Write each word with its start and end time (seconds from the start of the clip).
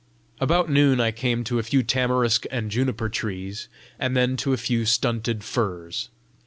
About 0.39 0.67
noon 0.67 0.99
I 0.99 1.11
came 1.11 1.43
to 1.43 1.59
a 1.59 1.61
few 1.61 1.83
tamarisk 1.83 2.45
and 2.49 2.71
juniper 2.71 3.07
trees, 3.07 3.69
and 3.99 4.17
then 4.17 4.35
to 4.37 4.51
a 4.51 4.57
few 4.57 4.83
stunted 4.83 5.43
firs. 5.43 6.09